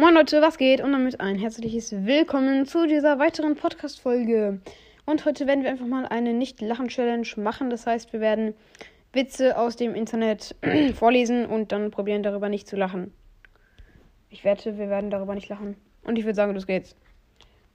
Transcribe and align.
Moin 0.00 0.14
Leute, 0.14 0.40
was 0.40 0.56
geht? 0.56 0.80
Und 0.80 0.92
damit 0.92 1.20
ein 1.20 1.36
herzliches 1.36 1.92
Willkommen 1.92 2.64
zu 2.64 2.86
dieser 2.86 3.18
weiteren 3.18 3.54
Podcast-Folge. 3.54 4.58
Und 5.04 5.26
heute 5.26 5.46
werden 5.46 5.62
wir 5.62 5.68
einfach 5.68 5.84
mal 5.84 6.06
eine 6.06 6.32
Nicht-Lachen-Challenge 6.32 7.26
machen. 7.36 7.68
Das 7.68 7.86
heißt, 7.86 8.14
wir 8.14 8.20
werden 8.20 8.54
Witze 9.12 9.58
aus 9.58 9.76
dem 9.76 9.94
Internet 9.94 10.56
vorlesen 10.94 11.44
und 11.44 11.70
dann 11.70 11.90
probieren, 11.90 12.22
darüber 12.22 12.48
nicht 12.48 12.66
zu 12.66 12.76
lachen. 12.76 13.12
Ich 14.30 14.42
wette, 14.42 14.78
wir 14.78 14.88
werden 14.88 15.10
darüber 15.10 15.34
nicht 15.34 15.50
lachen. 15.50 15.76
Und 16.02 16.18
ich 16.18 16.24
würde 16.24 16.36
sagen, 16.36 16.54
los 16.54 16.66
geht's. 16.66 16.96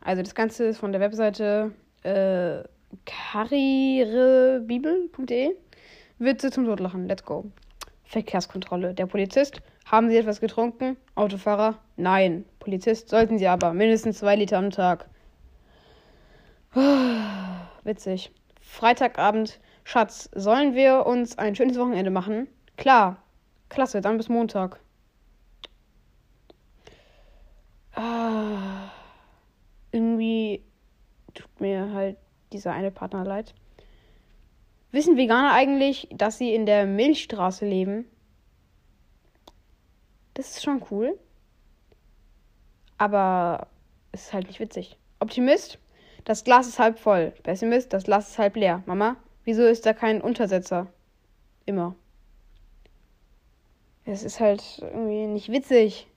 Also, 0.02 0.24
das 0.24 0.34
Ganze 0.34 0.66
ist 0.66 0.80
von 0.80 0.94
der 0.94 1.02
Webseite 1.02 1.74
äh, 2.02 2.64
karrierebibel.de. 3.06 5.56
Witze 6.18 6.50
zum 6.50 6.66
Totlachen. 6.66 7.08
Let's 7.08 7.24
go. 7.24 7.46
Verkehrskontrolle. 8.06 8.94
Der 8.94 9.06
Polizist. 9.06 9.62
Haben 9.86 10.10
Sie 10.10 10.18
etwas 10.18 10.40
getrunken? 10.40 10.98
Autofahrer? 11.16 11.80
Nein. 11.98 12.46
Polizist? 12.60 13.10
Sollten 13.10 13.38
Sie 13.38 13.48
aber. 13.48 13.74
Mindestens 13.74 14.20
zwei 14.20 14.36
Liter 14.36 14.58
am 14.58 14.70
Tag. 14.72 15.10
Witzig. 17.84 18.32
Freitagabend. 18.62 19.60
Schatz, 19.84 20.30
sollen 20.34 20.74
wir 20.74 21.06
uns 21.06 21.38
ein 21.38 21.56
schönes 21.56 21.78
Wochenende 21.78 22.10
machen? 22.10 22.48
Klar. 22.78 23.18
Klasse, 23.70 24.02
dann 24.02 24.18
bis 24.18 24.30
Montag. 24.30 24.80
Ah, 27.94 28.92
irgendwie 29.92 30.64
tut 31.34 31.62
mir 31.62 31.94
halt 31.94 32.18
dieser 32.52 32.74
eine 32.74 32.92
Partner 32.92 33.24
leid. 33.24 33.54
Wissen 34.92 35.18
Veganer 35.18 35.54
eigentlich, 35.54 36.08
dass 36.12 36.38
sie 36.38 36.54
in 36.54 36.66
der 36.66 36.86
Milchstraße 36.86 37.66
leben? 37.66 38.06
Das 40.34 40.52
ist 40.52 40.64
schon 40.64 40.84
cool. 40.92 41.18
Aber 42.98 43.68
es 44.12 44.28
ist 44.28 44.34
halt 44.34 44.48
nicht 44.48 44.60
witzig. 44.60 44.98
Optimist, 45.20 45.80
das 46.24 46.44
Glas 46.44 46.68
ist 46.68 46.80
halb 46.80 47.00
voll. 47.00 47.34
Pessimist, 47.44 47.94
das 47.94 48.06
Glas 48.06 48.30
ist 48.30 48.38
halb 48.38 48.56
leer. 48.56 48.84
Mama, 48.86 49.18
wieso 49.44 49.64
ist 49.64 49.86
da 49.86 49.94
kein 49.94 50.22
Untersetzer? 50.22 50.88
Immer. 51.66 51.96
Es 54.06 54.24
ist 54.24 54.40
halt 54.40 54.64
irgendwie 54.80 55.26
nicht 55.28 55.52
witzig. 55.52 56.08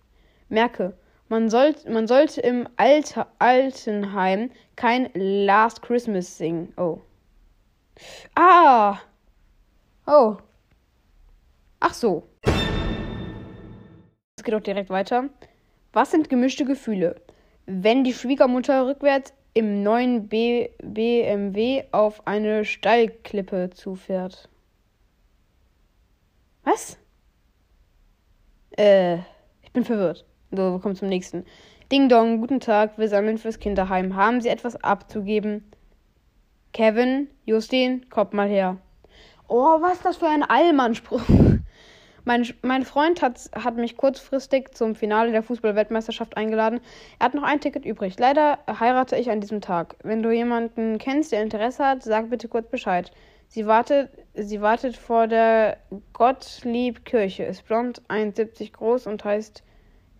Merke, 0.48 0.96
man, 1.28 1.50
soll, 1.50 1.74
man 1.88 2.06
sollte 2.06 2.40
im 2.40 2.68
Alter, 2.76 3.28
Altenheim 3.38 4.50
kein 4.76 5.10
Last 5.14 5.82
Christmas 5.82 6.38
singen. 6.38 6.72
Oh. 6.76 7.00
Ah! 8.34 9.00
Oh. 10.06 10.36
Ach 11.80 11.94
so. 11.94 12.28
Es 14.36 14.44
geht 14.44 14.54
auch 14.54 14.60
direkt 14.60 14.90
weiter. 14.90 15.30
Was 15.92 16.10
sind 16.10 16.28
gemischte 16.28 16.64
Gefühle? 16.64 17.20
Wenn 17.66 18.04
die 18.04 18.14
Schwiegermutter 18.14 18.86
rückwärts 18.86 19.32
im 19.54 19.82
neuen 19.82 20.28
B 20.28 20.68
BMW 20.82 21.84
auf 21.90 22.26
eine 22.26 22.64
Steilklippe 22.64 23.70
zufährt. 23.70 24.48
Was? 26.62 26.98
Äh, 28.78 29.16
ich 29.62 29.72
bin 29.72 29.84
verwirrt. 29.84 30.24
So, 30.50 30.72
wir 30.72 30.80
kommen 30.80 30.96
zum 30.96 31.08
nächsten. 31.08 31.44
Ding 31.90 32.08
Dong, 32.08 32.40
guten 32.40 32.60
Tag, 32.60 32.98
wir 32.98 33.08
sammeln 33.08 33.38
fürs 33.38 33.58
Kinderheim. 33.58 34.14
Haben 34.14 34.40
Sie 34.40 34.48
etwas 34.48 34.76
abzugeben? 34.76 35.64
Kevin, 36.72 37.28
Justin, 37.44 38.08
kommt 38.10 38.32
mal 38.32 38.48
her. 38.48 38.78
Oh, 39.48 39.80
was 39.80 39.94
ist 39.94 40.04
das 40.04 40.16
für 40.18 40.28
ein 40.28 40.42
Allmannspruch? 40.42 41.22
Mein, 42.24 42.46
mein 42.60 42.84
Freund 42.84 43.22
hat, 43.22 43.50
hat 43.54 43.76
mich 43.76 43.96
kurzfristig 43.96 44.74
zum 44.74 44.94
Finale 44.94 45.32
der 45.32 45.42
Fußball-Weltmeisterschaft 45.42 46.36
eingeladen. 46.36 46.80
Er 47.18 47.24
hat 47.24 47.34
noch 47.34 47.42
ein 47.42 47.60
Ticket 47.60 47.86
übrig. 47.86 48.18
Leider 48.18 48.58
heirate 48.68 49.16
ich 49.16 49.30
an 49.30 49.40
diesem 49.40 49.62
Tag. 49.62 49.96
Wenn 50.02 50.22
du 50.22 50.30
jemanden 50.30 50.98
kennst, 50.98 51.32
der 51.32 51.42
Interesse 51.42 51.86
hat, 51.86 52.02
sag 52.02 52.28
bitte 52.28 52.48
kurz 52.48 52.68
Bescheid. 52.68 53.10
Sie 53.46 53.66
wartet, 53.66 54.10
sie 54.34 54.60
wartet 54.60 54.98
vor 54.98 55.26
der 55.26 55.78
Gottlieb-Kirche, 56.12 57.44
ist 57.44 57.66
blond, 57.66 58.02
1,70 58.08 58.72
groß 58.72 59.06
und 59.06 59.24
heißt 59.24 59.62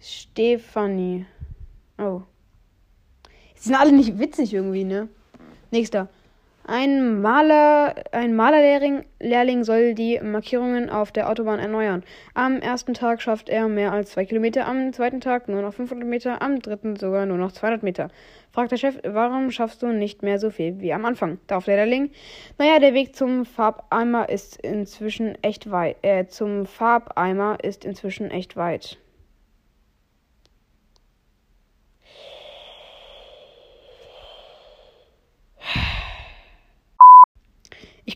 Stefanie. 0.00 1.26
Oh. 1.98 2.22
Die 3.54 3.60
sind 3.60 3.74
alle 3.74 3.92
nicht 3.92 4.18
witzig 4.18 4.54
irgendwie, 4.54 4.84
ne? 4.84 5.08
Nächster. 5.70 6.08
Ein 6.70 7.22
Maler, 7.22 7.94
ein 8.12 8.36
Malerlehrling 8.36 9.06
Lehrling 9.20 9.64
soll 9.64 9.94
die 9.94 10.20
Markierungen 10.22 10.90
auf 10.90 11.10
der 11.10 11.30
Autobahn 11.30 11.58
erneuern. 11.58 12.02
Am 12.34 12.60
ersten 12.60 12.92
Tag 12.92 13.22
schafft 13.22 13.48
er 13.48 13.68
mehr 13.68 13.90
als 13.90 14.10
zwei 14.10 14.26
Kilometer, 14.26 14.66
am 14.66 14.92
zweiten 14.92 15.22
Tag 15.22 15.48
nur 15.48 15.62
noch 15.62 15.72
500 15.72 16.06
Meter, 16.06 16.42
am 16.42 16.60
dritten 16.60 16.96
sogar 16.96 17.24
nur 17.24 17.38
noch 17.38 17.52
200 17.52 17.82
Meter. 17.82 18.10
Fragt 18.52 18.70
der 18.70 18.76
Chef, 18.76 18.98
warum 19.02 19.50
schaffst 19.50 19.82
du 19.82 19.86
nicht 19.86 20.22
mehr 20.22 20.38
so 20.38 20.50
viel 20.50 20.78
wie 20.78 20.92
am 20.92 21.06
Anfang? 21.06 21.38
Darauf 21.46 21.64
der 21.64 21.76
Lehrling, 21.76 22.10
naja, 22.58 22.78
der 22.80 22.92
Weg 22.92 23.16
zum 23.16 23.46
Farbeimer 23.46 24.28
ist 24.28 24.60
inzwischen 24.60 25.42
echt 25.42 25.70
weit. 25.70 25.96
Äh, 26.02 26.26
zum 26.26 26.66
Farbeimer 26.66 27.56
ist 27.62 27.86
inzwischen 27.86 28.30
echt 28.30 28.56
weit. 28.56 28.98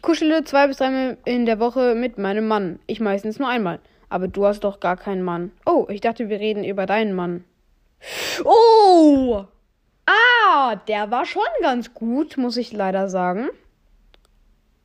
Ich 0.03 0.05
kuschele 0.05 0.43
zwei 0.43 0.67
bis 0.67 0.79
dreimal 0.79 1.17
in 1.25 1.47
der 1.47 1.61
Woche 1.61 1.95
mit 1.95 2.19
meinem 2.19 2.49
Mann. 2.49 2.81
Ich 2.89 2.99
meistens 2.99 3.39
nur 3.39 3.49
einmal. 3.49 3.79
Aber 4.09 4.27
du 4.27 4.45
hast 4.45 4.65
doch 4.65 4.81
gar 4.81 4.97
keinen 4.97 5.23
Mann. 5.23 5.53
Oh, 5.65 5.87
ich 5.89 6.01
dachte, 6.01 6.29
wir 6.29 6.41
reden 6.41 6.65
über 6.65 6.87
deinen 6.87 7.15
Mann. 7.15 7.45
Oh! 8.45 9.45
Ah, 10.05 10.75
der 10.89 11.13
war 11.13 11.25
schon 11.25 11.45
ganz 11.61 11.95
gut, 11.95 12.37
muss 12.37 12.57
ich 12.57 12.73
leider 12.73 13.09
sagen. 13.09 13.49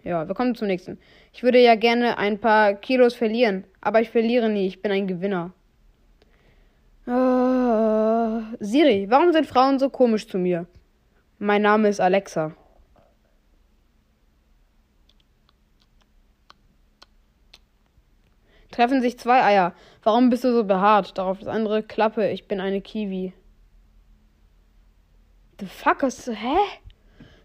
Ja, 0.04 0.28
wir 0.28 0.36
kommen 0.36 0.54
zum 0.54 0.68
nächsten. 0.68 1.00
Ich 1.34 1.42
würde 1.42 1.64
ja 1.64 1.74
gerne 1.74 2.20
ein 2.20 2.38
paar 2.38 2.76
Kilos 2.76 3.16
verlieren, 3.16 3.64
aber 3.82 4.02
ich 4.02 4.12
verliere 4.12 4.50
nie. 4.50 4.68
Ich 4.68 4.84
bin 4.84 4.92
ein 4.92 5.08
Gewinner. 5.08 5.52
Uh, 7.08 8.44
Siri, 8.60 9.08
warum 9.10 9.34
sind 9.34 9.48
Frauen 9.48 9.80
so 9.80 9.90
komisch 9.90 10.28
zu 10.28 10.38
mir? 10.38 10.68
Mein 11.40 11.64
Name 11.64 11.90
ist 11.90 12.00
Alexa. 12.00 12.56
Treffen 18.78 19.02
sich 19.02 19.18
zwei 19.18 19.44
Eier. 19.44 19.74
Warum 20.04 20.30
bist 20.30 20.44
du 20.44 20.54
so 20.54 20.64
behaart? 20.64 21.18
Darauf 21.18 21.40
das 21.40 21.48
andere 21.48 21.82
Klappe. 21.82 22.30
Ich 22.30 22.48
bin 22.48 22.62
eine 22.62 22.80
Kiwi. 22.80 23.34
The 25.60 25.66
fuck 25.66 26.04
ist. 26.04 26.28
Hä? 26.28 26.58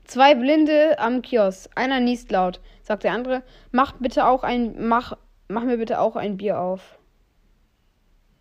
Zwei 0.04 0.34
Blinde 0.34 0.98
am 0.98 1.22
Kiosk. 1.22 1.70
Einer 1.74 2.00
niest 2.00 2.30
laut. 2.30 2.60
Sagt 2.82 3.04
der 3.04 3.12
andere. 3.12 3.42
Mach 3.70 3.94
bitte 3.98 4.26
auch 4.26 4.42
ein. 4.42 4.86
Mach, 4.86 5.16
mach 5.48 5.64
mir 5.64 5.78
bitte 5.78 6.00
auch 6.00 6.16
ein 6.16 6.36
Bier 6.36 6.60
auf. 6.60 6.98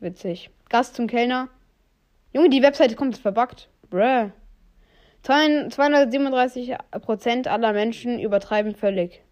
Witzig. 0.01 0.49
Gast 0.67 0.95
zum 0.95 1.07
Kellner. 1.07 1.47
Junge, 2.33 2.49
die 2.49 2.61
Webseite 2.61 2.97
kommt 2.97 3.17
verbuggt. 3.17 3.69
Bruh. 3.89 4.31
237% 5.23 7.47
aller 7.47 7.71
Menschen 7.71 8.19
übertreiben 8.19 8.75
völlig. 8.75 9.23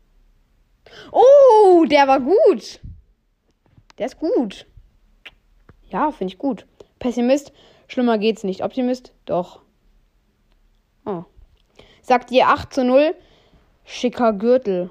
Oh, 1.11 1.83
der 1.89 2.07
war 2.07 2.21
gut. 2.21 2.79
Der 3.99 4.05
ist 4.07 4.17
gut. 4.17 4.65
Ja, 5.89 6.11
finde 6.11 6.33
ich 6.33 6.39
gut. 6.39 6.65
Pessimist, 6.99 7.51
schlimmer 7.87 8.17
geht's 8.17 8.43
nicht. 8.43 8.63
Optimist, 8.63 9.13
doch. 9.25 9.61
Oh. 11.05 11.25
Sagt 12.01 12.31
ihr 12.31 12.47
8 12.47 12.73
zu 12.73 12.83
0, 12.83 13.13
schicker 13.85 14.33
Gürtel. 14.33 14.89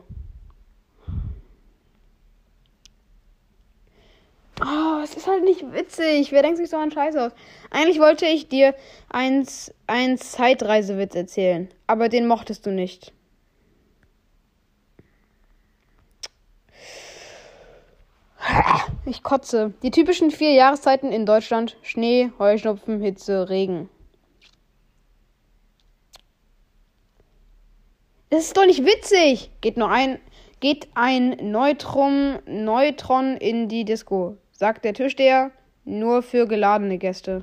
Oh, 4.60 5.00
es 5.02 5.14
ist 5.14 5.28
halt 5.28 5.44
nicht 5.44 5.72
witzig. 5.72 6.32
Wer 6.32 6.42
denkt 6.42 6.58
sich 6.58 6.68
so 6.68 6.76
einen 6.76 6.90
Scheiß 6.90 7.16
aus? 7.16 7.32
Eigentlich 7.70 8.00
wollte 8.00 8.26
ich 8.26 8.48
dir 8.48 8.74
einen 9.08 9.46
Zeitreisewitz 9.46 11.14
erzählen, 11.14 11.68
aber 11.86 12.08
den 12.08 12.26
mochtest 12.26 12.66
du 12.66 12.70
nicht. 12.72 13.12
Ich 19.04 19.22
kotze. 19.22 19.72
Die 19.82 19.90
typischen 19.90 20.30
vier 20.30 20.52
Jahreszeiten 20.52 21.12
in 21.12 21.26
Deutschland: 21.26 21.76
Schnee, 21.82 22.30
Heuschnupfen, 22.38 23.00
Hitze, 23.00 23.48
Regen. 23.48 23.88
Das 28.30 28.44
ist 28.44 28.56
doch 28.56 28.66
nicht 28.66 28.84
witzig. 28.84 29.50
Geht 29.60 29.76
nur 29.78 29.90
ein, 29.90 30.18
geht 30.60 30.88
ein 30.94 31.36
Neutron, 31.50 32.38
Neutron 32.46 33.36
in 33.36 33.68
die 33.68 33.84
Disco, 33.84 34.36
sagt 34.52 34.84
der 34.84 34.94
Türsteher. 34.94 35.50
Nur 35.84 36.22
für 36.22 36.46
geladene 36.46 36.98
Gäste. 36.98 37.42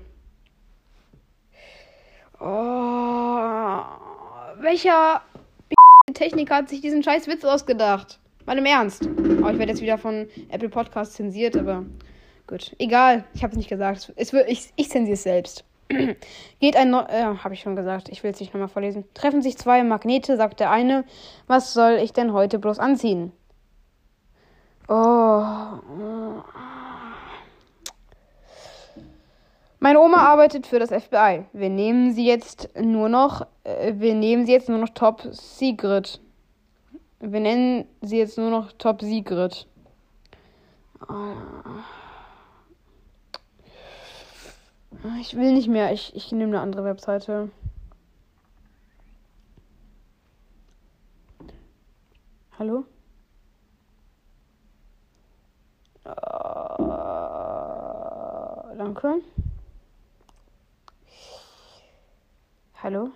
Oh, 2.40 3.82
welcher 4.60 5.22
Techniker 6.14 6.58
hat 6.58 6.70
sich 6.70 6.82
diesen 6.82 7.02
scheiß 7.02 7.28
Witz 7.28 7.44
ausgedacht? 7.44 8.20
Mal 8.46 8.60
im 8.60 8.66
Ernst. 8.66 9.08
Oh, 9.08 9.50
ich 9.50 9.58
werde 9.58 9.72
jetzt 9.72 9.82
wieder 9.82 9.98
von 9.98 10.28
Apple 10.50 10.70
Podcasts 10.70 11.16
zensiert, 11.16 11.58
aber 11.58 11.84
gut. 12.46 12.76
Egal, 12.78 13.24
ich 13.34 13.42
habe 13.42 13.52
es 13.52 13.58
nicht 13.58 13.70
gesagt. 13.70 14.14
Es 14.16 14.34
wird, 14.34 14.48
ich, 14.50 14.72
ich 14.76 14.90
zensiere 14.90 15.16
es 15.16 15.24
selbst. 15.24 15.66
Geht 16.60 16.76
ein 16.76 16.92
Neu 16.92 17.02
äh, 17.08 17.24
habe 17.24 17.56
ich 17.56 17.62
schon 17.62 17.76
gesagt. 17.76 18.08
Ich 18.10 18.24
will 18.24 18.32
es 18.32 18.40
nicht 18.40 18.54
nochmal 18.54 18.68
vorlesen. 18.68 19.04
Treffen 19.16 19.42
sich 19.42 19.58
zwei 19.58 19.84
Magnete, 19.84 20.38
sagt 20.38 20.60
der 20.60 20.70
eine. 20.70 21.06
Was 21.48 21.74
soll 21.74 22.00
ich 22.04 22.14
denn 22.14 22.34
heute 22.34 22.60
bloß 22.60 22.78
anziehen? 22.78 23.32
Oh. 24.88 25.34
Meine 29.80 30.00
Oma 30.00 30.18
arbeitet 30.18 30.68
für 30.68 30.78
das 30.78 30.90
FBI. 30.90 31.46
Wir 31.54 31.70
nehmen 31.70 32.14
sie 32.14 32.26
jetzt 32.26 32.70
nur 32.80 33.10
noch, 33.10 33.48
äh, 33.64 33.94
wir 33.96 34.14
nehmen 34.14 34.46
sie 34.46 34.52
jetzt 34.52 34.70
nur 34.70 34.78
noch 34.78 34.90
Top 34.90 35.24
Secret. 35.32 36.20
Wir 37.28 37.40
nennen 37.40 37.88
sie 38.02 38.20
jetzt 38.20 38.38
nur 38.38 38.52
noch 38.52 38.72
Top 38.74 39.02
Secret. 39.02 39.68
Ich 45.22 45.36
will 45.36 45.54
nicht 45.54 45.68
mehr. 45.68 45.92
Ich, 45.92 46.16
ich 46.16 46.32
nehme 46.32 46.52
eine 46.52 46.60
andere 46.62 46.84
Webseite. 46.84 47.50
Hallo? 52.60 52.86
Uh, 56.06 56.12
danke. 58.78 59.16
Hallo? 62.84 63.10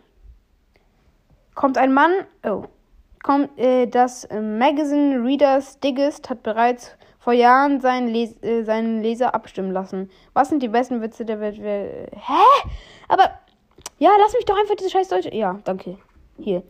Kommt 1.54 1.78
ein 1.78 1.94
Mann. 1.94 2.12
Oh. 2.44 2.66
Kommt, 3.24 3.58
äh, 3.60 3.88
das 3.88 4.28
Magazine 4.32 5.24
Reader's 5.24 5.80
Digest 5.80 6.30
hat 6.30 6.44
bereits 6.44 6.96
vor 7.20 7.34
Jahren 7.34 7.82
seinen, 7.82 8.08
Les 8.08 8.42
äh, 8.42 8.64
seinen 8.64 9.02
Leser 9.02 9.36
abstimmen 9.36 9.72
lassen. 9.72 10.10
Was 10.34 10.50
sind 10.50 10.64
die 10.64 10.70
besten 10.70 11.02
Witze 11.02 11.26
der 11.26 11.40
Welt? 11.40 11.58
Hä? 11.58 12.70
Aber. 13.08 13.32
Ja, 13.98 14.12
lass 14.20 14.34
mich 14.34 14.46
doch 14.46 14.58
einfach 14.58 14.76
diese 14.76 14.90
scheiß 14.90 15.10
Deutsche. 15.10 15.36
Ja, 15.36 15.60
danke. 15.66 15.98
Hier. 16.38 16.64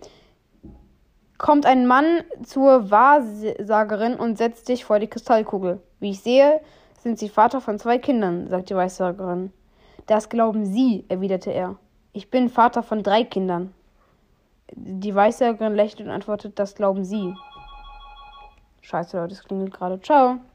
Kommt 1.37 1.65
ein 1.65 1.85
Mann 1.85 2.23
zur 2.43 2.91
Wahrsagerin 2.91 4.15
und 4.15 4.37
setzt 4.37 4.65
sich 4.65 4.83
vor 4.83 4.99
die 4.99 5.07
Kristallkugel. 5.07 5.79
Wie 5.99 6.11
ich 6.11 6.21
sehe, 6.21 6.59
sind 7.01 7.19
Sie 7.19 7.29
Vater 7.29 7.61
von 7.61 7.79
zwei 7.79 7.97
Kindern, 7.97 8.47
sagt 8.47 8.69
die 8.69 8.75
Weissagerin. 8.75 9.53
Das 10.07 10.29
glauben 10.29 10.65
Sie, 10.65 11.05
erwiderte 11.07 11.51
er. 11.51 11.75
Ich 12.11 12.29
bin 12.31 12.49
Vater 12.49 12.83
von 12.83 13.03
drei 13.03 13.23
Kindern. 13.23 13.73
Die 14.75 15.13
Weissagerin 15.15 15.75
lächelt 15.75 16.07
und 16.07 16.13
antwortet, 16.13 16.59
das 16.59 16.75
glauben 16.75 17.03
Sie. 17.03 17.33
Scheiße, 18.81 19.17
Leute, 19.17 19.35
das 19.35 19.43
klingelt 19.43 19.73
gerade. 19.73 19.99
Ciao. 20.01 20.39